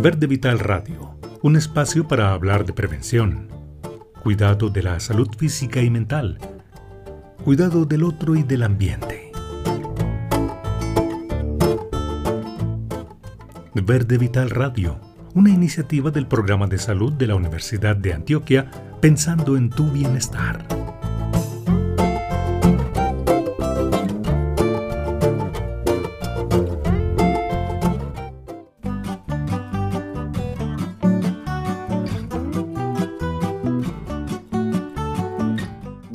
[0.00, 3.48] Verde Vital Radio, un espacio para hablar de prevención,
[4.22, 6.38] cuidado de la salud física y mental,
[7.42, 9.32] cuidado del otro y del ambiente.
[13.74, 15.00] Verde Vital Radio,
[15.34, 18.70] una iniciativa del programa de salud de la Universidad de Antioquia
[19.00, 20.77] pensando en tu bienestar.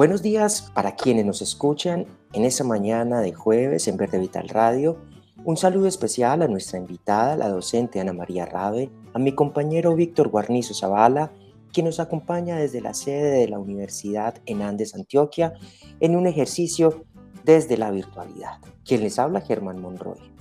[0.03, 4.97] Buenos días para quienes nos escuchan en esa mañana de jueves en Verde Vital Radio.
[5.45, 10.27] Un saludo especial a nuestra invitada, la docente Ana María Rabe, a mi compañero Víctor
[10.27, 11.31] Guarnizo Zavala,
[11.71, 15.53] quien nos acompaña desde la sede de la Universidad en Andes, Antioquia,
[16.01, 17.05] en un ejercicio
[17.45, 18.57] desde la virtualidad.
[18.83, 20.32] Quien les habla, Germán Monroy.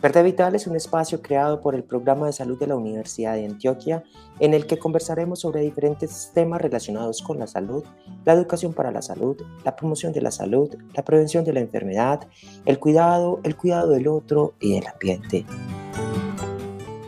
[0.00, 3.46] Verde Vital es un espacio creado por el Programa de Salud de la Universidad de
[3.46, 4.04] Antioquia
[4.38, 7.82] en el que conversaremos sobre diferentes temas relacionados con la salud,
[8.24, 12.28] la educación para la salud, la promoción de la salud, la prevención de la enfermedad,
[12.64, 15.44] el cuidado, el cuidado del otro y del ambiente.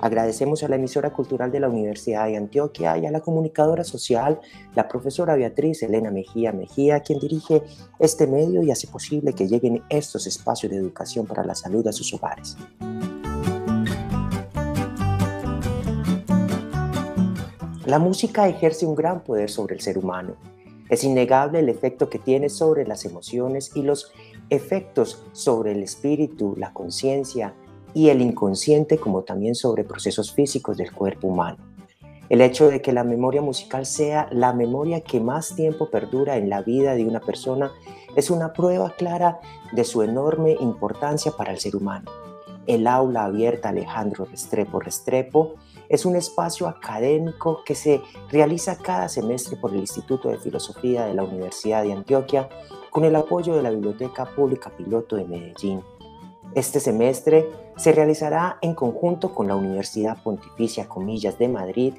[0.00, 4.40] Agradecemos a la emisora cultural de la Universidad de Antioquia y a la comunicadora social,
[4.74, 7.62] la profesora Beatriz Elena Mejía Mejía, quien dirige
[7.98, 11.92] este medio y hace posible que lleguen estos espacios de educación para la salud a
[11.92, 12.56] sus hogares.
[17.84, 20.36] La música ejerce un gran poder sobre el ser humano.
[20.88, 24.12] Es innegable el efecto que tiene sobre las emociones y los
[24.48, 27.54] efectos sobre el espíritu, la conciencia,
[27.94, 31.58] y el inconsciente como también sobre procesos físicos del cuerpo humano.
[32.28, 36.48] El hecho de que la memoria musical sea la memoria que más tiempo perdura en
[36.48, 37.72] la vida de una persona
[38.14, 39.40] es una prueba clara
[39.72, 42.10] de su enorme importancia para el ser humano.
[42.66, 45.54] El aula abierta Alejandro Restrepo Restrepo
[45.88, 51.14] es un espacio académico que se realiza cada semestre por el Instituto de Filosofía de
[51.14, 52.48] la Universidad de Antioquia
[52.90, 55.82] con el apoyo de la Biblioteca Pública Piloto de Medellín
[56.54, 61.94] este semestre se realizará en conjunto con la Universidad Pontificia Comillas de Madrid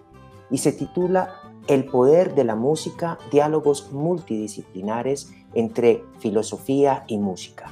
[0.50, 1.36] y se titula
[1.68, 7.72] El poder de la música, diálogos multidisciplinares entre filosofía y música.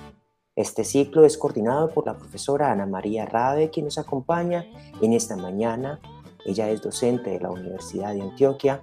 [0.56, 4.66] Este ciclo es coordinado por la profesora Ana María Rabe, quien nos acompaña
[5.02, 6.00] en esta mañana.
[6.46, 8.82] Ella es docente de la Universidad de Antioquia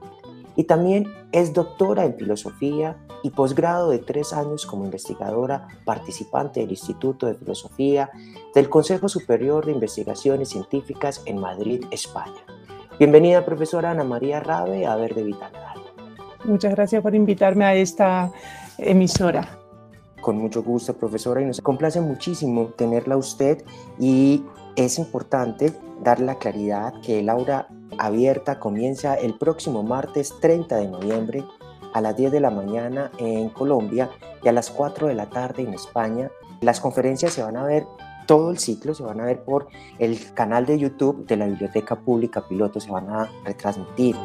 [0.56, 6.70] y también es doctora en filosofía y posgrado de tres años como investigadora participante del
[6.70, 8.10] Instituto de Filosofía
[8.54, 12.42] del Consejo Superior de Investigaciones Científicas en Madrid, España.
[12.98, 15.52] Bienvenida, profesora Ana María Rabe, a Verde Vital
[16.44, 18.30] Muchas gracias por invitarme a esta
[18.78, 19.58] emisora.
[20.20, 23.64] Con mucho gusto, profesora, y nos complace muchísimo tenerla usted
[23.98, 24.44] y
[24.76, 25.72] es importante
[26.02, 27.68] dar la claridad que el aula
[27.98, 31.44] abierta comienza el próximo martes 30 de noviembre
[31.94, 34.10] a las 10 de la mañana en Colombia
[34.42, 36.30] y a las 4 de la tarde en España.
[36.60, 37.86] Las conferencias se van a ver,
[38.26, 39.68] todo el ciclo se van a ver por
[39.98, 44.16] el canal de YouTube de la Biblioteca Pública Piloto, se van a retransmitir.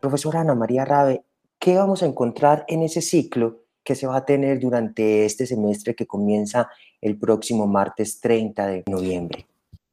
[0.00, 1.24] Profesora Ana María Rabe,
[1.58, 5.94] ¿qué vamos a encontrar en ese ciclo que se va a tener durante este semestre
[5.94, 6.68] que comienza
[7.00, 9.46] el próximo martes 30 de noviembre?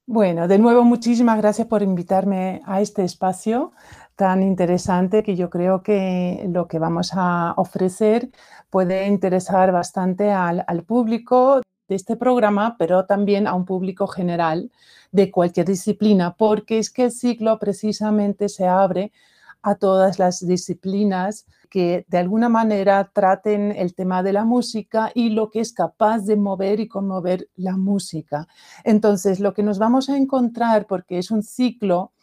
[0.05, 3.71] Bueno, de nuevo muchísimas gracias por invitarme a este espacio
[4.17, 8.27] tan interesante que yo creo que lo que vamos a ofrecer
[8.69, 14.71] puede interesar bastante al, público de este programa, pero también a un público general
[15.13, 19.13] de cualquier disciplina, porque es que el ciclo precisamente se abre
[19.61, 25.31] a todas las disciplinas que de alguna manera traten el tema de la música y
[25.31, 28.47] lo que es capaz de mover y conmover la música.
[28.85, 32.13] Entonces, lo que nos vamos a encontrar, porque es un ciclo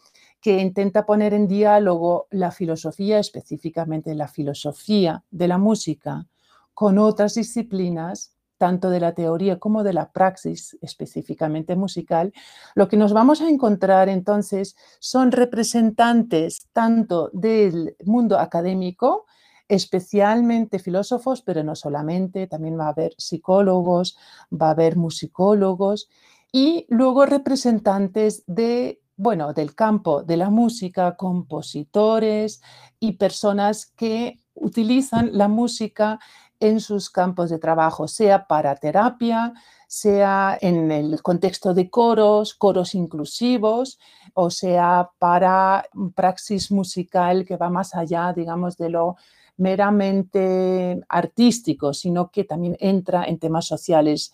[0.41, 6.27] que intenta poner en diálogo la filosofía, específicamente la filosofía de la música,
[6.73, 12.33] con otras disciplinas, tanto de la teoría como de la praxis específicamente musical,
[12.75, 19.27] lo que nos vamos a encontrar entonces son representantes tanto del mundo académico,
[19.73, 24.19] especialmente filósofos, pero no solamente, también va a haber psicólogos,
[24.53, 26.11] va a haber musicólogos
[26.53, 32.61] y luego representantes de bueno, del campo de la música, compositores
[32.99, 36.19] y personas que utilizan la música
[36.61, 39.53] en sus campos de trabajo, sea para terapia,
[39.87, 43.99] sea en el contexto de coros, coros inclusivos,
[44.35, 45.85] o sea para
[46.15, 49.17] praxis musical que va más allá, digamos, de lo
[49.57, 54.33] meramente artístico, sino que también entra en temas sociales.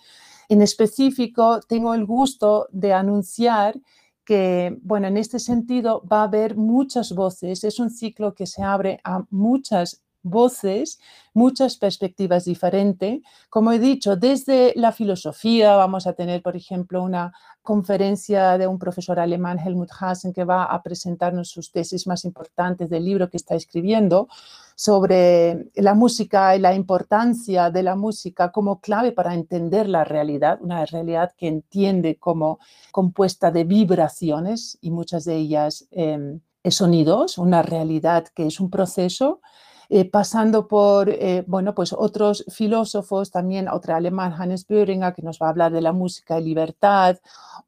[0.48, 3.78] En específico, tengo el gusto de anunciar
[4.24, 7.64] que, bueno, en este sentido va a haber muchas voces.
[7.64, 11.00] Es un ciclo que se abre a muchas voces,
[11.32, 13.20] muchas perspectivas diferentes.
[13.48, 17.32] Como he dicho, desde la filosofía vamos a tener, por ejemplo, una
[17.62, 22.90] conferencia de un profesor alemán, Helmut Hasen, que va a presentarnos sus tesis más importantes
[22.90, 24.28] del libro que está escribiendo
[24.78, 30.60] sobre la música y la importancia de la música como clave para entender la realidad,
[30.62, 32.60] una realidad que entiende como
[32.92, 36.38] compuesta de vibraciones y muchas de ellas eh,
[36.70, 39.40] sonidos, una realidad que es un proceso
[39.88, 45.40] eh, pasando por, eh, bueno, pues otros filósofos, también otro alemán, Hannes Böhringer, que nos
[45.40, 47.18] va a hablar de la música y libertad,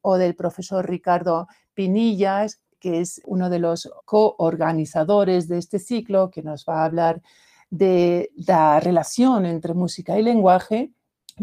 [0.00, 6.42] o del profesor Ricardo Pinillas, que es uno de los coorganizadores de este ciclo, que
[6.42, 7.22] nos va a hablar
[7.70, 10.92] de la relación entre música y lenguaje,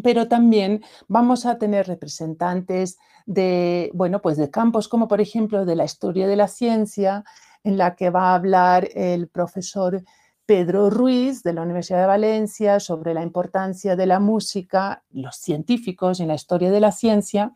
[0.03, 5.75] pero también vamos a tener representantes de, bueno, pues de campos como por ejemplo de
[5.75, 7.23] la historia de la ciencia,
[7.63, 10.03] en la que va a hablar el profesor
[10.45, 16.21] Pedro Ruiz de la Universidad de Valencia sobre la importancia de la música, los científicos
[16.21, 17.53] en la historia de la ciencia.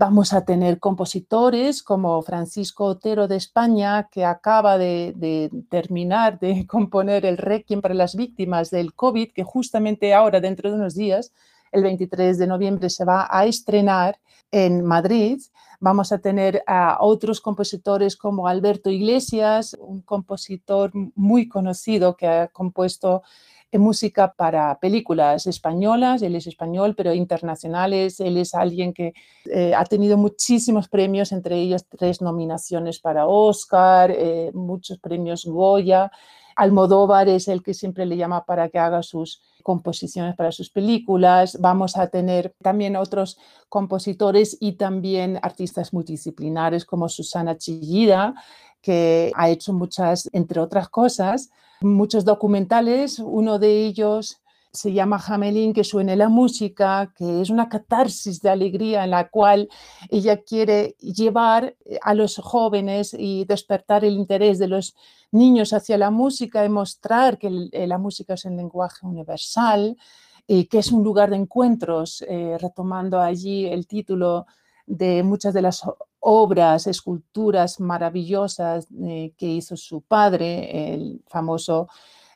[0.00, 7.26] Vamos a tener compositores como Francisco Otero de España, que acaba de, terminar de componer
[7.26, 11.32] el Requiem para las víctimas del COVID, que justamente ahora, dentro de unos días,
[11.72, 14.20] el 23 de noviembre, se va a estrenar
[14.52, 15.40] en Madrid.
[15.80, 22.46] Vamos a tener a otros compositores como Alberto Iglesias, un compositor muy conocido que ha
[22.46, 23.22] compuesto
[23.72, 29.12] música para películas españolas, él es español, pero internacionales, él es alguien que
[29.44, 36.10] eh, ha tenido muchísimos premios, entre ellos tres nominaciones para Oscar, eh, muchos premios Goya.
[36.56, 41.56] Almodóvar es el que siempre le llama para que haga sus composiciones para sus películas.
[41.60, 43.38] Vamos a tener también otros
[43.68, 48.34] compositores y también artistas multidisciplinares como Susana Chillida,
[48.80, 51.50] que ha hecho muchas, entre otras cosas,
[51.80, 53.18] muchos documentales.
[53.18, 54.40] Uno de ellos
[54.72, 59.28] se llama Jamelín, que suene la música, que es una catarsis de alegría en la
[59.28, 59.68] cual
[60.10, 64.94] ella quiere llevar a los jóvenes y despertar el interés de los
[65.32, 69.96] niños hacia la música y mostrar que eh, la música es un lenguaje universal
[70.46, 74.46] y que es un lugar de encuentros, eh, retomando allí el título
[74.86, 75.82] de muchas de las
[76.20, 81.88] obras, esculturas maravillosas eh, que hizo su padre, el famoso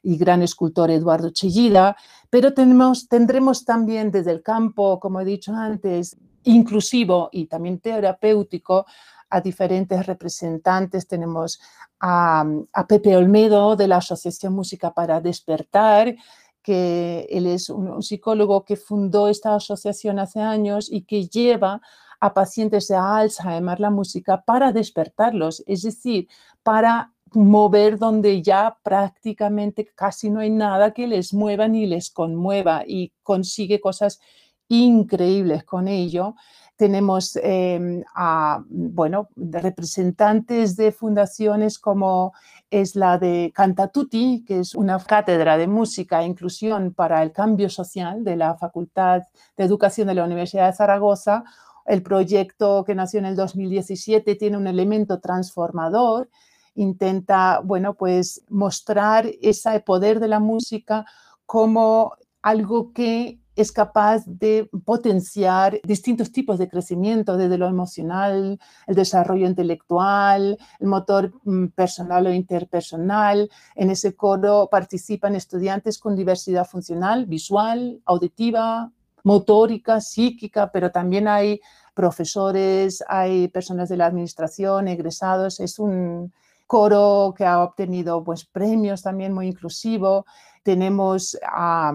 [0.03, 1.97] y gran escultor Eduardo Chillida,
[2.29, 8.87] pero tenemos, tendremos también desde el campo, como he dicho antes, inclusivo y también terapéutico,
[9.33, 11.09] a diferentes representantes.
[11.09, 11.61] Tenemos
[12.01, 12.45] a,
[12.89, 16.15] Pepe Olmedo de la Asociación Música para Despertar,
[16.63, 21.81] que él es un, psicólogo que fundó esta asociación hace años y que lleva
[22.23, 26.29] a pacientes de Alzheimer la música para despertarlos, es decir,
[26.63, 32.85] para mover donde ya prácticamente casi no hay nada que les mueva ni les conmueva
[32.87, 34.21] y consigue cosas
[34.69, 36.37] increíbles con ello.
[36.77, 42.33] Tenemos em, a, bueno, representantes de fundaciones como
[42.71, 47.69] es la de Cantatuti, que es una cátedra de música e inclusión para el cambio
[47.69, 49.23] social de la Facultad
[49.57, 51.43] de Educación de la Universidad de Zaragoza.
[51.85, 56.29] El proyecto que nació en el 2017 tiene un elemento transformador
[56.75, 61.05] intenta, bueno, pues mostrar ese poder de la música
[61.47, 68.95] como algo que es capaz de potenciar distintos tipos de crecimiento, desde lo emocional, el
[68.95, 73.51] desarrollo intelectual, el motor mm, personal o interpersonal.
[73.75, 78.91] En ese coro participan estudiantes con diversidad funcional, visual, auditiva,
[79.23, 81.61] motórica, psíquica, pero también hay
[81.95, 85.61] profesores, hay personas de la administración, egresados.
[85.61, 86.33] Es un,
[86.73, 90.25] coro que ha obtenido pues, premios también muy inclusivo.
[90.63, 91.93] Tenemos a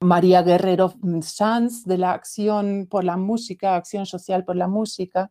[0.00, 5.30] María Guerrero Sanz de la Acción por la Música, Acción Social por la Música,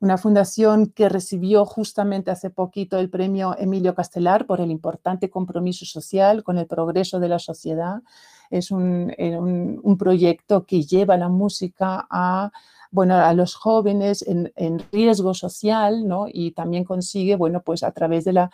[0.00, 5.86] una fundación que recibió justamente hace poquito el premio Emilio Castelar por el importante compromiso
[5.86, 8.02] social con el progreso de la sociedad.
[8.50, 12.50] Es un, un, un proyecto que lleva la música a
[12.90, 16.26] bueno, a los jóvenes en, riesgo social, ¿no?
[16.32, 18.50] Y también consigue, bueno, pues a través de la,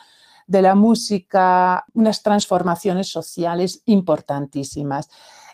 [0.46, 5.08] de la música, unas transformaciones sociales importantísimas.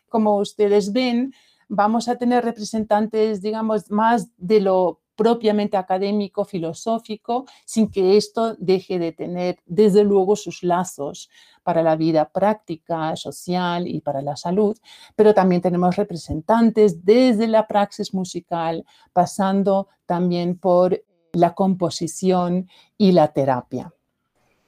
[0.09, 1.35] Como ustedes ven,
[1.68, 8.98] vamos a tener representantes, digamos, más de lo propiamente académico, filosófico, sin que esto deje
[8.98, 11.28] de tener, desde luego, sus lazos
[11.62, 14.78] para la vida práctica, social y para la salud,
[15.16, 23.28] pero también tenemos representantes desde la praxis musical, pasando también por la composición y la
[23.34, 23.92] terapia.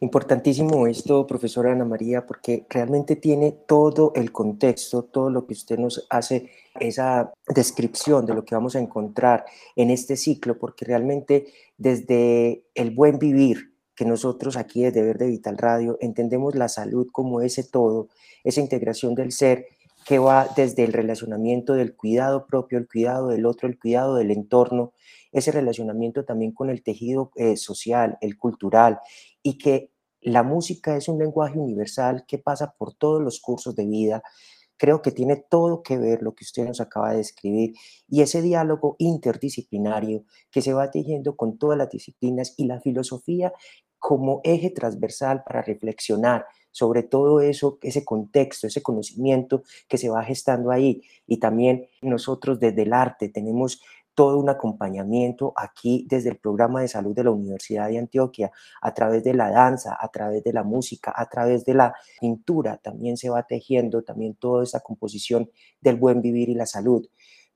[0.00, 5.78] Importantísimo esto, profesora Ana María, porque realmente tiene todo el contexto, todo lo que usted
[5.78, 6.50] nos hace,
[6.80, 9.44] esa descripción de lo que vamos a encontrar
[9.76, 15.58] en este ciclo, porque realmente desde el buen vivir, que nosotros aquí desde Verde Vital
[15.58, 18.08] Radio entendemos la salud como ese todo,
[18.42, 19.66] esa integración del ser
[20.06, 24.30] que va desde el relacionamiento del cuidado propio, el cuidado del otro, el cuidado del
[24.30, 24.92] entorno,
[25.30, 28.98] ese relacionamiento también con el tejido eh, social, el cultural,
[29.42, 33.86] y que la música es un lenguaje universal que pasa por todos los cursos de
[33.86, 34.22] vida.
[34.82, 37.72] Creo que tiene todo que ver lo que usted nos acaba de describir
[38.08, 43.52] y ese diálogo interdisciplinario que se va tejiendo con todas las disciplinas y la filosofía
[44.00, 50.24] como eje transversal para reflexionar sobre todo eso, ese contexto, ese conocimiento que se va
[50.24, 51.02] gestando ahí.
[51.26, 53.80] Y también nosotros desde el arte tenemos
[54.14, 58.50] todo un acompañamiento aquí desde el programa de salud de la Universidad de Antioquia,
[58.80, 62.76] a través de la danza, a través de la música, a través de la pintura,
[62.78, 65.50] también se va tejiendo también toda esa composición
[65.80, 67.06] del buen vivir y la salud.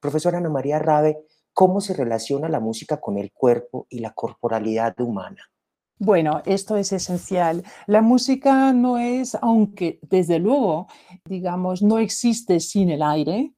[0.01, 1.19] Profesora Ana María Rabe,
[1.53, 5.51] ¿cómo se relaciona la música con el cuerpo y la corporalidad humana?
[5.99, 7.65] Bueno, esto es esencial.
[7.87, 10.89] La música no es, aunque desde luego,
[11.25, 13.55] digamos, no existe sin el aire,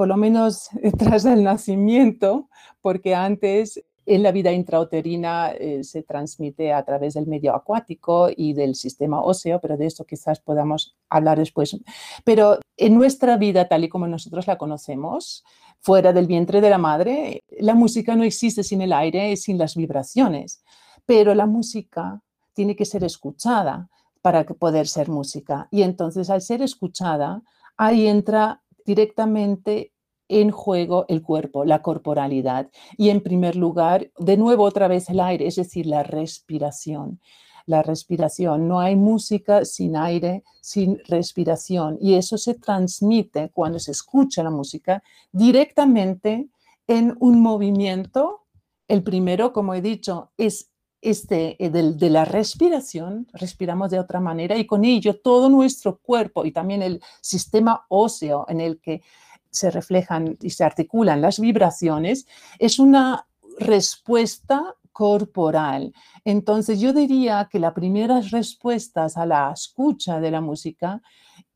[0.00, 2.48] por lo menos tras el nacimiento,
[2.80, 8.54] porque antes en la vida intrauterina eh, se transmite a través del medio acuático y
[8.54, 11.76] del sistema óseo, pero de esto quizás podamos hablar después.
[12.24, 15.44] Pero en nuestra vida, tal y como nosotros la conocemos,
[15.80, 19.76] fuera del vientre de la madre, la música no existe sin el aire, sin las
[19.76, 20.64] vibraciones,
[21.04, 22.22] pero la música
[22.54, 23.90] tiene que ser escuchada
[24.22, 25.68] para poder ser música.
[25.70, 27.42] Y entonces al ser escuchada,
[27.76, 29.92] ahí entra directamente
[30.28, 32.70] en juego el cuerpo, la corporalidad.
[32.96, 37.20] Y en primer lugar, de nuevo otra vez el aire, es decir, la respiración.
[37.66, 38.66] La respiración.
[38.66, 41.98] No hay música sin aire, sin respiración.
[42.00, 46.48] Y eso se transmite cuando se escucha la música directamente
[46.88, 48.46] en un movimiento.
[48.88, 50.69] El primero, como he dicho, es
[51.00, 55.98] este, eh, de, de, la respiración, respiramos de otra manera y con ello todo nuestro
[55.98, 59.02] cuerpo y también el sistema óseo en el que
[59.50, 62.26] se reflejan y se articulan las vibraciones,
[62.58, 63.26] es una
[63.58, 65.92] respuesta corporal.
[66.24, 71.00] Entonces yo diría que las primeras respuestas a la escucha de la música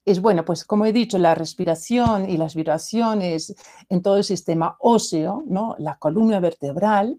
[0.05, 3.55] es, bueno, pues como he dicho, la respiración y las vibraciones
[3.89, 5.77] en todo el sistema óseo, ¿no?
[5.79, 7.19] la columna vertebral,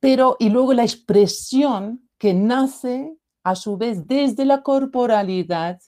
[0.00, 5.80] pero y luego la expresión que nace a su vez desde la corporalidad.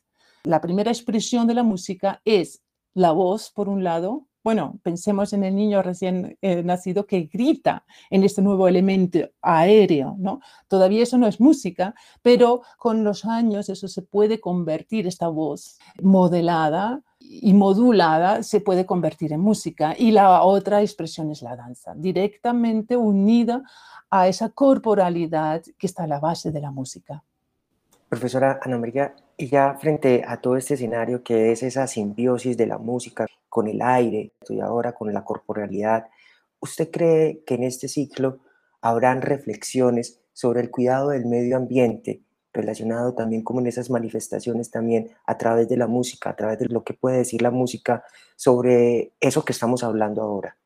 [0.45, 2.63] La primera expresión de la música es
[2.95, 7.85] la voz, por un lado, bueno, pensemos en el niño recién eh, nacido que grita
[8.09, 10.41] en este nuevo elemento aéreo, ¿no?
[10.69, 15.79] Todavía eso no es música, pero con los años eso se puede convertir, esta voz
[16.03, 19.95] modelada y modulada se puede convertir en música.
[19.97, 23.63] Y la otra expresión es la danza, directamente unida
[24.11, 27.23] a esa corporalidad que está a la base de la música.
[28.09, 32.67] Profesora Ana María, y ya frente a todo este escenario que es esa simbiosis de
[32.67, 36.09] la música con el aire y ahora con la corporalidad,
[36.61, 38.41] ¿usted cree que en este ciclo
[38.83, 42.21] habrán reflexiones sobre el cuidado del medio ambiente
[42.53, 46.67] relacionado también como en esas manifestaciones también a través de la música, a través de
[46.67, 48.05] lo que puede decir la música
[48.37, 50.59] sobre eso que estamos hablando ahora?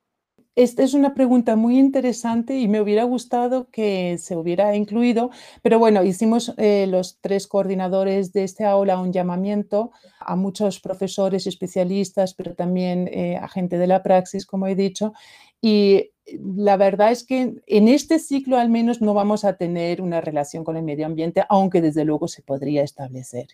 [0.56, 5.30] Esta es una pregunta muy interesante y me hubiera gustado que se hubiera incluido,
[5.62, 11.48] pero bueno, hicimos eh, los tres coordinadores de este aula un llamamiento a muchos profesores
[11.48, 15.12] especialistas, pero también eh, a gente de la praxis, como he dicho,
[15.60, 20.20] y la verdad es que en este ciclo al menos no vamos a tener una
[20.20, 23.48] relación con el medio ambiente, aunque desde luego se podría establecer.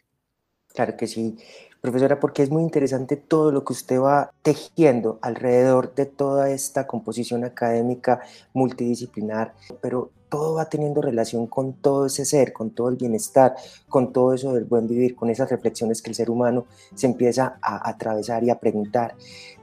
[0.74, 1.36] Claro que sí,
[1.80, 6.86] profesora, porque es muy interesante todo lo que usted va tejiendo alrededor de toda esta
[6.86, 8.20] composición académica
[8.52, 13.56] multidisciplinar, pero todo va teniendo relación con todo ese ser, con todo el bienestar,
[13.88, 17.58] con todo eso del buen vivir, con esas reflexiones que el ser humano se empieza
[17.60, 19.16] a atravesar y a preguntar.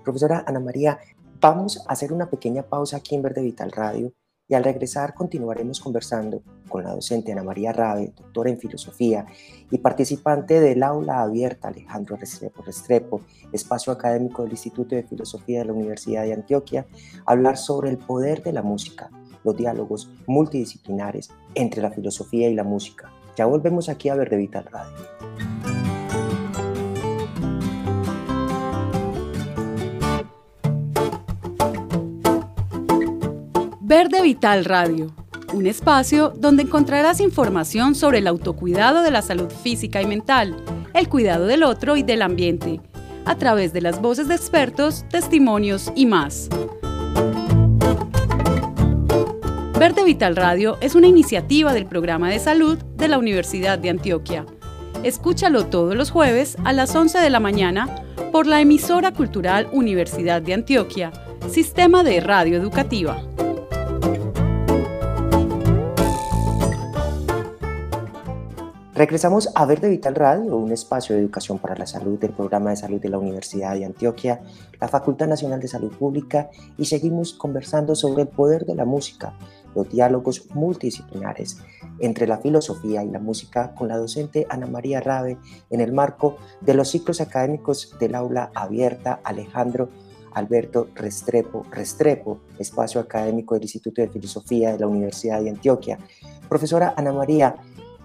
[0.03, 0.99] Profesora Ana María,
[1.39, 4.11] vamos a hacer una pequeña pausa aquí en Verde Vital Radio
[4.47, 9.25] y al regresar continuaremos conversando con la docente Ana María Rabe, doctora en filosofía
[9.69, 15.65] y participante del aula abierta Alejandro Restrepo Restrepo, espacio académico del Instituto de Filosofía de
[15.65, 16.85] la Universidad de Antioquia,
[17.25, 19.09] hablar sobre el poder de la música
[19.43, 23.11] los diálogos multidisciplinares entre la filosofía y la música.
[23.37, 25.76] Ya volvemos aquí a Verde Vital Radio.
[33.89, 35.15] Verde Vital Radio,
[35.53, 40.57] un espacio donde encontrarás información sobre el autocuidado de la salud física y mental,
[40.93, 42.81] el cuidado del otro y del ambiente,
[43.23, 46.49] a través de las voces de expertos, testimonios y más.
[49.79, 54.45] Verde Vital Radio es una iniciativa del programa de salud de la Universidad de Antioquia.
[55.03, 58.03] Escúchalo todos los jueves a las 11 de la mañana
[58.33, 61.13] por la emisora cultural Universidad de Antioquia,
[61.49, 63.23] Sistema de Radio Educativa.
[68.97, 72.77] Regresamos a Verde Vital Radio, un espacio de educación para la salud del programa de
[72.77, 74.41] salud de la Universidad de Antioquia,
[74.81, 76.49] la Facultad Nacional de Salud Pública
[76.79, 79.37] y seguimos conversando sobre el poder de la música,
[79.75, 81.59] los diálogos multidisciplinares
[81.99, 85.37] entre la filosofía y la música con la docente Ana María Rabe
[85.69, 89.89] en el marco de los ciclos académicos del aula abierta Alejandro
[90.33, 95.99] Alberto Restrepo, Restrepo, espacio académico del Instituto de Filosofía de la Universidad de Antioquia.
[96.49, 97.55] Profesora Ana María,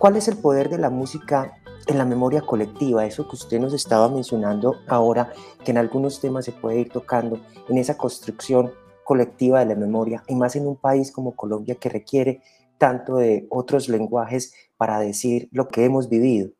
[0.02, 3.06] ¿Cuál es el poder de la música en la memoria colectiva?
[3.06, 5.32] Eso que usted nos estaba mencionando ahora,
[5.64, 8.72] que en algunos temas se puede ir tocando en esa construcción
[9.04, 12.42] colectiva de la memoria, y más en un país como Colombia que requiere
[12.78, 16.50] tanto de otros lenguajes para decir lo que hemos vivido.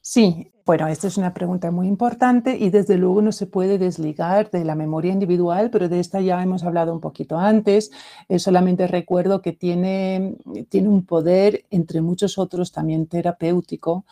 [0.00, 4.50] Sí, bueno, esta es una pregunta muy importante y desde luego no se puede desligar
[4.50, 7.90] de la memoria individual, pero de esta ya hemos hablado un poquito antes.
[8.28, 10.36] Eh, solamente recuerdo que tiene,
[10.68, 14.06] tiene un poder, entre muchos otros, también terapéutico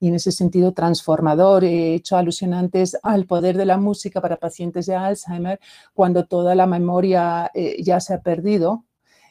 [0.00, 1.64] y en ese sentido transformador.
[1.64, 5.60] He hecho alusión antes al poder de la música para pacientes de Alzheimer
[5.94, 8.84] cuando toda la memoria eh, ya se ha perdido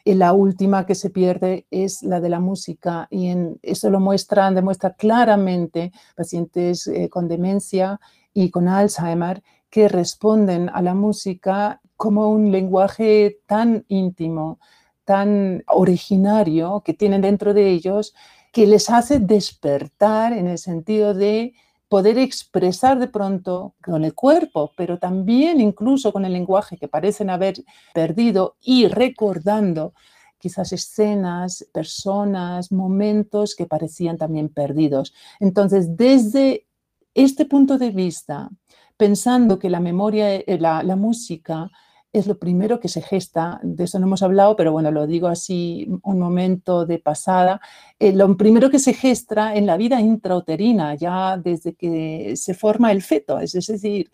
[0.04, 3.32] y la última que se pierde es la de la música y
[3.62, 8.00] eso lo muestran, demuestra claramente pacientes eh, con demencia
[8.34, 14.58] y con Alzheimer que responden a la música como un lenguaje tan íntimo,
[15.04, 18.14] tan originario que tienen dentro de ellos,
[18.52, 21.54] que les hace despertar en el sentido de
[21.92, 27.28] poder expresar de pronto con el cuerpo, pero también incluso con el lenguaje que parecen
[27.28, 27.56] haber
[27.92, 29.92] perdido y recordando
[30.38, 35.12] quizás escenas, personas, momentos que parecían también perdidos.
[35.38, 36.66] Entonces, desde
[37.12, 38.48] este punto de vista,
[38.96, 41.70] pensando que la memoria, eh, la, la música
[42.12, 45.28] es lo primero que se gesta, de eso no hemos hablado, pero bueno, lo digo
[45.28, 47.60] así un momento de pasada,
[47.98, 52.92] eh, lo primero que se gesta en la vida intrauterina, ya desde que se forma
[52.92, 54.10] el feto, es decir,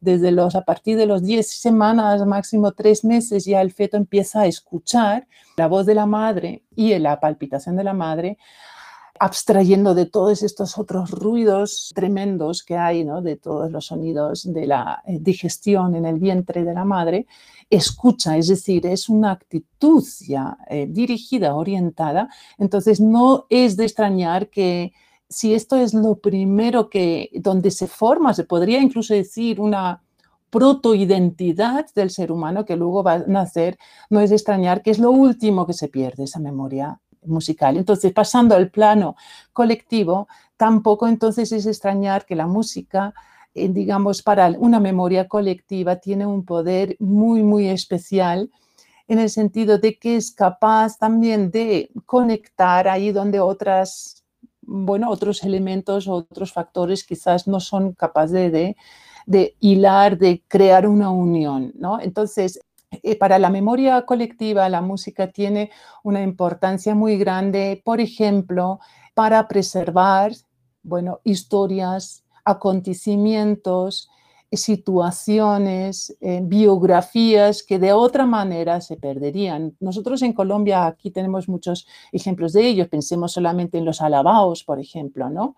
[0.00, 4.42] desde los, a partir de los 10 semanas, máximo 3 meses, ya el feto empieza
[4.42, 8.38] a escuchar la voz de la madre y la palpitación de la madre
[9.18, 15.02] abstrayendo de todos estos otros ruidos tremendos que hay, de todos los sonidos de la
[15.06, 17.26] eh, digestión en el vientre de la madre,
[17.68, 22.28] escucha, es decir, es una actitud ya eh, dirigida, orientada.
[22.58, 24.92] Entonces, no es de extrañar que
[25.28, 30.02] si esto es lo primero que, donde se forma, se podría incluso decir una
[30.50, 33.78] protoidentidad del ser humano que luego va a nacer,
[34.10, 37.76] no es de extrañar que es lo último que se pierde, esa memoria musical.
[37.76, 39.16] Entonces, pasando al plano
[39.52, 43.14] colectivo, tampoco entonces es extrañar que la música,
[43.54, 48.50] eh, digamos, para una memoria colectiva tiene un poder muy, muy especial
[49.08, 54.24] en el sentido de que es capaz también de conectar ahí donde otras,
[54.62, 58.76] bueno, otros elementos, otros factores quizás no son capaces de, de,
[59.26, 62.00] de hilar, de crear una unión, ¿no?
[62.00, 65.70] Entonces, eh, para la memoria colectiva, la música tiene
[66.02, 68.80] una importancia muy grande, por ejemplo,
[69.14, 70.32] para preservar,
[70.82, 74.10] bueno, historias, acontecimientos,
[74.52, 79.76] situaciones, eh, biografías que de otra manera se perderían.
[79.78, 82.88] Nosotros en Colombia aquí tenemos muchos ejemplos de ellos.
[82.88, 85.54] Pensemos solamente en los alabaos, por ejemplo, ¿no?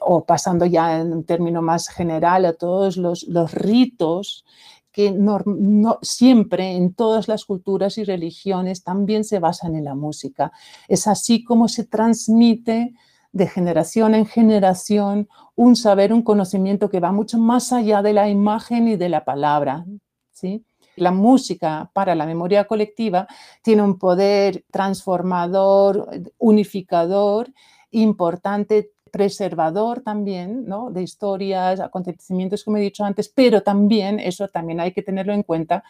[0.00, 4.46] O pasando ya en un término más general a todos los, los ritos
[4.92, 10.52] que no, siempre en todas las culturas y religiones también se basan en la música.
[10.88, 12.94] Es así como se transmite
[13.32, 18.28] de generación en generación un saber, un conocimiento que va mucho más allá de la
[18.28, 19.84] imagen y de la palabra.
[20.32, 20.64] ¿sí?
[20.96, 23.28] La música para la memoria colectiva
[23.62, 27.52] tiene un poder transformador, unificador,
[27.92, 30.90] importante preservador también ¿no?
[30.90, 35.42] de historias, acontecimientos, como he dicho antes, pero también, eso también hay que tenerlo en
[35.42, 35.84] cuenta,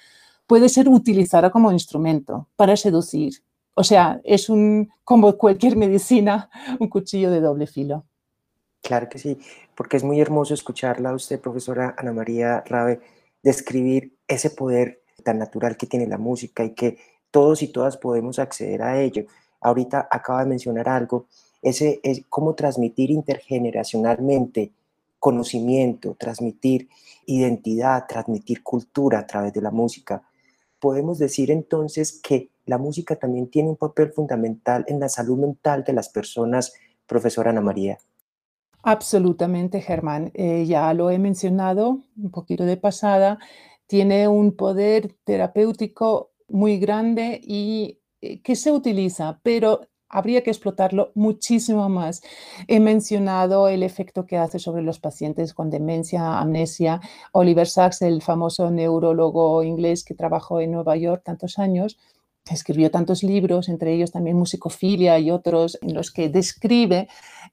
[0.46, 3.34] puede ser utilizada como instrumento para seducir.
[3.74, 8.04] O sea, es un, como cualquier medicina, un cuchillo de doble filo.
[8.82, 9.38] Claro que sí,
[9.74, 13.00] porque es muy hermoso escucharla a usted, profesora Ana María Rabe,
[13.42, 16.98] describir ese poder tan natural que tiene la música y que
[17.30, 19.26] todos y todas podemos acceder a ello.
[19.60, 21.26] Ahorita acaba de mencionar algo,
[21.62, 24.72] ese es cómo transmitir intergeneracionalmente
[25.18, 26.88] conocimiento, transmitir
[27.26, 30.22] identidad, transmitir cultura a través de la música.
[30.80, 35.84] Podemos decir entonces que la música también tiene un papel fundamental en la salud mental
[35.84, 36.72] de las personas,
[37.06, 37.98] profesora Ana María.
[38.82, 40.30] Absolutamente, Germán.
[40.34, 43.38] Eh, ya lo he mencionado un poquito de pasada.
[43.86, 51.12] Tiene un poder terapéutico muy grande y eh, que se utiliza, pero habría que explotarlo
[51.14, 52.22] muchísimo más.
[52.68, 57.00] He mencionado el efecto que hace sobre los pacientes con demencia, amnesia.
[57.32, 61.98] Oliver Sacks, el famoso neurólogo inglés que trabajó en Nueva York tantos años,
[62.54, 67.08] escribió tantos libros, entre ellos también Musicofilia y otros, en los que describe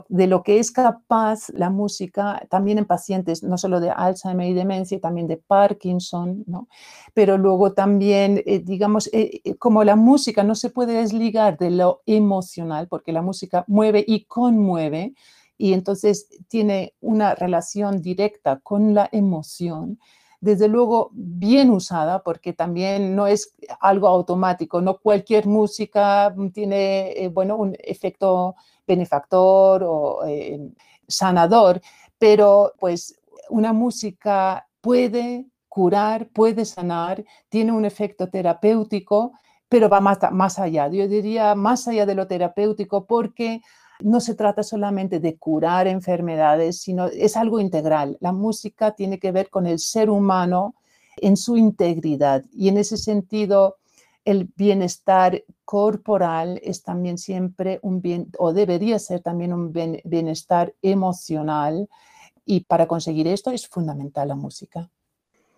[0.10, 4.54] de lo que es capaz la música también en pacientes, no solo de Alzheimer y
[4.54, 6.68] demencia, también de Parkinson, ¿no?
[7.14, 11.72] pero luego también, eh, digamos, eh, eh, como la música no se puede desligar de
[11.72, 15.14] lo emocional, porque la música mueve y conmueve,
[15.58, 20.00] y entonces tiene una relación directa con la emoción
[20.40, 27.30] desde luego bien usada, porque también no es algo automático, no cualquier música tiene, eh,
[27.30, 30.60] bueno, un efecto benefactor o eh,
[31.08, 31.82] sanador,
[32.20, 33.20] pero pues
[33.50, 39.34] una música puede curar, puede sanar, tiene un efecto terapéutico,
[39.70, 40.88] pero va más, más allá.
[40.88, 43.62] Yo diría más allá de lo terapéutico porque
[44.02, 48.18] no se trata solamente de curar enfermedades, sino es algo integral.
[48.20, 50.76] La música tiene que ver con el ser humano
[51.18, 53.78] en su integridad y en ese sentido
[54.24, 59.72] el bienestar corporal es también siempre un bien, o debería ser también un
[60.04, 61.88] bienestar emocional
[62.46, 64.90] y para conseguir esto es fundamental la música.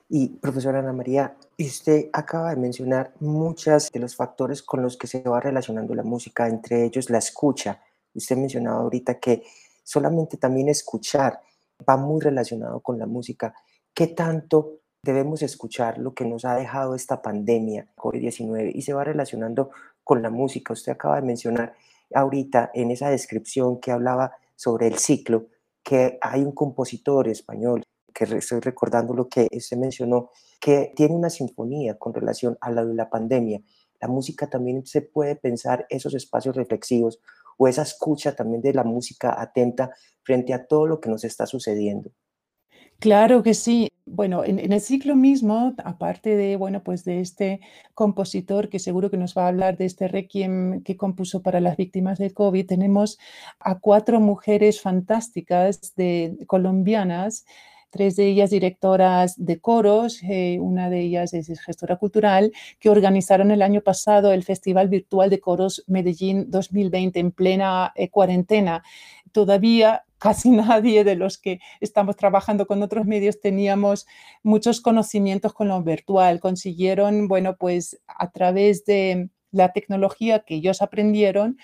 [0.07, 5.05] Y profesora Ana María, usted acaba de mencionar muchos de los factores con los que
[5.05, 7.79] se va relacionando la música, entre ellos la escucha.
[8.13, 9.43] Usted mencionaba ahorita que
[9.83, 11.39] solamente también escuchar
[11.87, 13.53] va muy relacionado con la música.
[13.93, 19.03] ¿Qué tanto debemos escuchar lo que nos ha dejado esta pandemia COVID-19 y se va
[19.03, 19.71] relacionando
[20.03, 20.73] con la música?
[20.73, 21.73] Usted acaba de mencionar
[22.13, 25.47] ahorita en esa descripción que hablaba sobre el ciclo
[25.83, 31.29] que hay un compositor español que estoy recordando lo que usted mencionó, que tiene una
[31.29, 33.61] sinfonía con relación a la de la pandemia.
[34.01, 37.19] La música también se puede pensar esos espacios reflexivos
[37.59, 39.91] o esa escucha también de la música atenta
[40.23, 42.09] frente a todo lo que nos está sucediendo.
[42.99, 43.89] Claro que sí.
[44.05, 47.59] Bueno, en, el ciclo mismo, aparte de, bueno, pues de este
[47.93, 51.77] compositor que seguro que nos va a hablar de este requiem que compuso para las
[51.77, 53.19] víctimas del COVID, tenemos
[53.59, 57.45] a cuatro mujeres fantásticas de, colombianas
[57.89, 63.51] tres de ellas directoras de coros, eh, una de ellas es gestora cultural, que organizaron
[63.51, 68.83] el año pasado el Festival Virtual de Coros Medellín 2020 en plena eh, cuarentena.
[69.31, 74.05] Todavía casi nadie de los que estamos trabajando con otros medios teníamos
[74.43, 76.39] muchos conocimientos con lo virtual.
[76.39, 81.57] Consiguieron, bueno, pues a través de la tecnología que ellos aprendieron,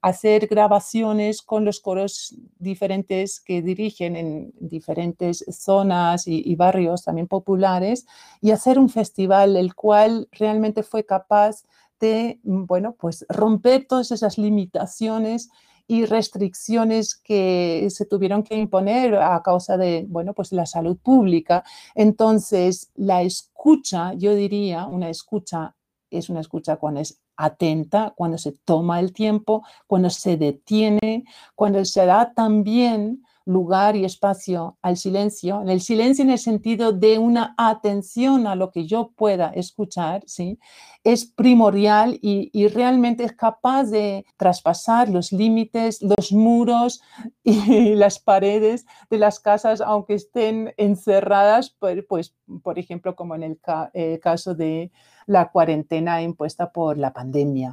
[0.00, 8.06] hacer grabaciones con los coros diferentes que dirigen en diferentes zonas y, barrios también populares
[8.40, 11.64] y hacer un festival el cual realmente fue capaz
[12.00, 15.50] de, bueno, pues romper todas esas limitaciones
[15.88, 21.64] y restricciones que se tuvieron que imponer a causa de, bueno, pues la salud pública.
[21.94, 25.74] Entonces, la escucha, yo diría, una escucha
[26.10, 27.02] es una escucha cuando
[27.38, 31.24] atenta, cuando se toma el tiempo, cuando se detiene,
[31.54, 37.18] cuando se da también lugar y espacio al silencio, el silencio en el sentido de
[37.18, 40.58] una atención a lo que yo pueda escuchar, ¿sí?
[41.02, 47.00] es primordial y, y realmente es capaz de traspasar los límites, los muros
[47.42, 53.42] y las paredes de las casas, aunque estén encerradas, pues, pues por ejemplo, como en
[53.44, 53.60] el
[53.94, 54.92] eh, caso de
[55.26, 57.72] la cuarentena impuesta por la pandemia.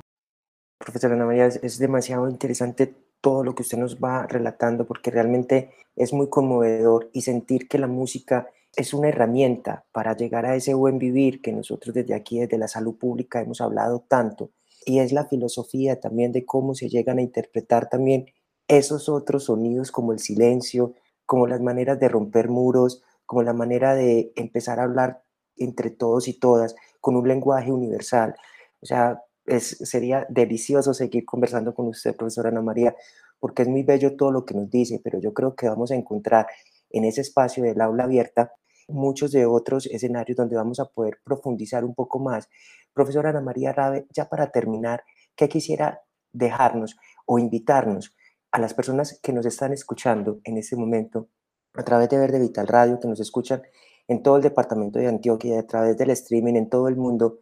[0.80, 5.72] Profesora Ana María, es demasiado interesante todo lo que usted nos va relatando, porque realmente
[5.96, 10.76] es muy conmovedor y sentir que la música es una herramienta para llegar a ese
[10.76, 14.52] buen vivir que nosotros desde aquí, desde la salud pública, hemos hablado tanto.
[14.86, 18.28] Y es la filosofía también de cómo se llegan a interpretar también
[18.68, 20.94] esos otros sonidos como el silencio,
[21.26, 25.24] como las maneras de romper muros, como la manera de empezar a hablar
[25.58, 28.36] entre todos y todas con un lenguaje universal.
[28.82, 32.96] O sea, es, sería delicioso seguir conversando con usted, profesora Ana María,
[33.40, 35.96] porque es muy bello todo lo que nos dice, pero yo creo que vamos a
[35.96, 36.48] encontrar
[36.90, 38.54] en ese espacio del aula abierta
[38.88, 42.50] muchos de otros escenarios donde vamos a poder profundizar un poco más.
[42.94, 45.04] Profesora Ana María Rabe, ya para terminar,
[45.36, 48.16] ¿qué quisiera dejarnos o invitarnos
[48.52, 51.30] a las personas que nos están escuchando en este momento
[51.74, 53.62] a través de Verde Vital Radio, que nos escuchan
[54.08, 57.40] en todo el departamento de Antioquia, a través del streaming en todo el mundo,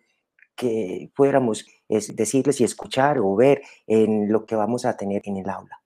[0.56, 1.66] que fuéramos
[1.98, 5.83] es decirles y escuchar o ver en lo que vamos a tener en el aula.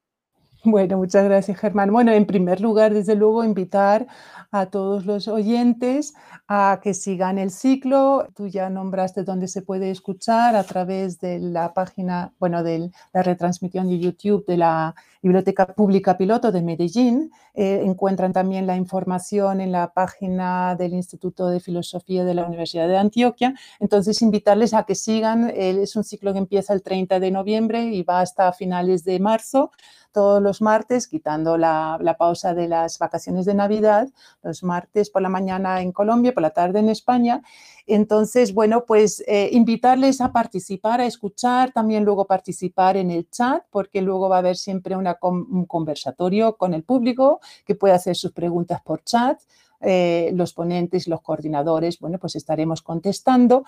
[0.69, 1.93] Bueno, muchas gracias, Germán.
[1.93, 4.05] Bueno, en primer lugar, desde luego, invitar
[4.51, 6.13] a todos los oyentes
[6.49, 8.27] a que sigan el ciclo.
[8.35, 13.23] Tú ya nombraste dónde se puede escuchar a través de la página, bueno, de la
[13.23, 17.31] retransmisión de YouTube de la Biblioteca Pública Piloto de Medellín.
[17.53, 22.89] Eh, encuentran también la información en la página del Instituto de Filosofía de la Universidad
[22.89, 23.55] de Antioquia.
[23.79, 25.49] Entonces, invitarles a que sigan.
[25.49, 29.71] Es un ciclo que empieza el 30 de noviembre y va hasta finales de marzo
[30.17, 34.09] todos los martes, quitando la, pausa de las vacaciones de Navidad,
[34.41, 37.43] los martes por la mañana en Colombia, por la tarde en España.
[37.85, 43.63] Entonces, bueno, pues eh, invitarles a participar, a escuchar, también luego participar en el chat,
[43.69, 48.15] porque luego va a haber siempre una, un conversatorio con el público que puede hacer
[48.15, 49.39] sus preguntas por chat.
[49.81, 53.63] Eh, los ponentes, los coordinadores, bueno, pues estaremos contestando.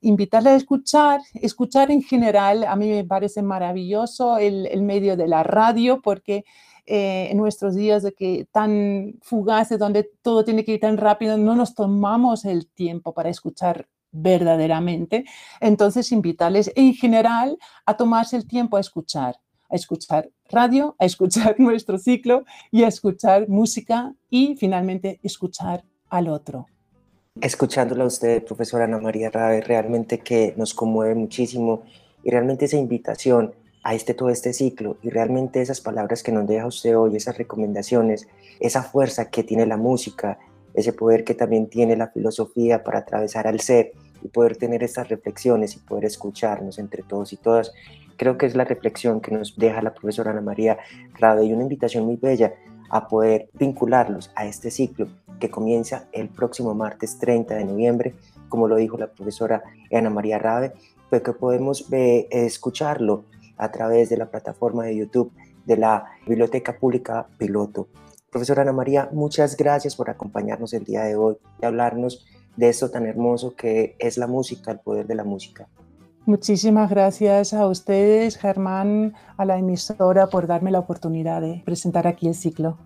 [0.00, 5.42] Invitarle a escuchar, escuchar en general, a mí me parece maravilloso el, medio de la
[5.42, 6.44] radio porque
[6.86, 11.38] eh, en nuestros días de que tan fugaces, donde todo tiene que ir tan rápido,
[11.38, 15.24] no nos tomamos el tiempo para escuchar verdaderamente.
[15.60, 19.36] Entonces, invitarles en general a tomarse el tiempo a escuchar
[19.70, 26.28] a escuchar radio, a escuchar nuestro ciclo y a escuchar música y finalmente escuchar al
[26.28, 26.66] otro.
[27.40, 31.82] Escuchándola a usted, profesora Ana María Rabe, realmente que nos conmueve muchísimo
[32.22, 36.46] y realmente esa invitación a este todo este ciclo y realmente esas palabras que nos
[36.46, 38.28] deja usted hoy, esas recomendaciones,
[38.60, 40.38] esa fuerza que tiene la música,
[40.72, 45.08] ese poder que también tiene la filosofía para atravesar al ser y poder tener estas
[45.08, 47.72] reflexiones y poder escucharnos entre todos y todas,
[48.16, 50.78] Creo que es la reflexión que nos deja la profesora Ana María
[51.18, 52.54] Rade y una invitación muy bella
[52.90, 55.08] a poder vincularlos a este ciclo
[55.40, 58.14] que comienza el próximo martes 30 de noviembre,
[58.48, 60.72] como lo dijo la profesora Ana María Rabe,
[61.10, 63.24] pues que podemos escucharlo
[63.56, 65.32] a través de la plataforma de YouTube
[65.64, 67.88] de la Biblioteca Pública Piloto.
[68.30, 72.90] Profesora Ana María, muchas gracias por acompañarnos el día de hoy y hablarnos de esto
[72.90, 75.68] tan hermoso que es la música, el poder de la música.
[76.26, 82.28] Muchísimas gracias a ustedes, Germán, a la emisora, por darme la oportunidad de presentar aquí
[82.28, 82.78] el ciclo.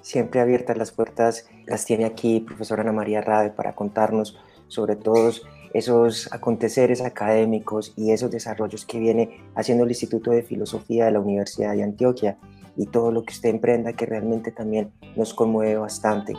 [0.00, 4.38] Siempre abiertas las puertas, las tiene aquí profesora Ana María Rade para contarnos
[4.68, 5.42] sobre todos
[5.74, 11.20] esos aconteceres académicos y esos desarrollos que viene haciendo el Instituto de Filosofía de la
[11.20, 12.38] Universidad de Antioquia
[12.76, 16.34] y todo lo que usted emprenda que realmente también nos conmueve bastante.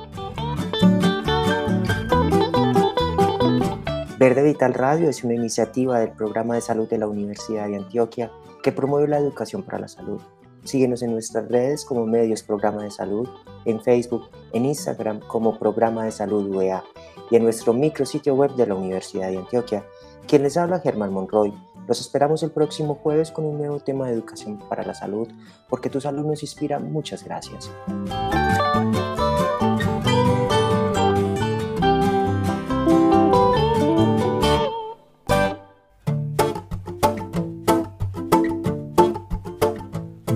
[4.20, 8.30] Verde Vital Radio es una iniciativa del Programa de Salud de la Universidad de Antioquia
[8.62, 10.20] que promueve la educación para la salud.
[10.66, 13.30] Síguenos en nuestras redes como Medios Programa de Salud,
[13.64, 16.84] en Facebook, en Instagram como Programa de Salud UEA
[17.32, 19.86] y en nuestro micrositio web de la Universidad de Antioquia.
[20.28, 21.54] Quien les habla Germán Monroy.
[21.88, 25.30] Los esperamos el próximo jueves con un nuevo tema de educación para la salud,
[25.70, 26.78] porque tu salud nos inspira.
[26.78, 27.72] Muchas gracias.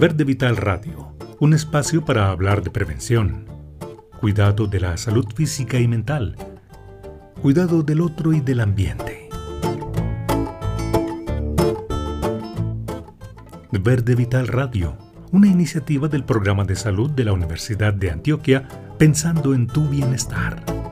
[0.04, 3.46] Verde Vital Radio, un espacio para hablar de prevención,
[4.20, 6.36] cuidado de la salud física y mental,
[7.42, 9.30] cuidado del otro y del ambiente.
[13.72, 14.98] Verde Vital Radio,
[15.32, 20.83] una iniciativa del programa de salud de la Universidad de Antioquia pensando en tu bienestar.